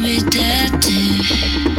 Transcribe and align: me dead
me 0.00 0.18
dead 0.30 1.69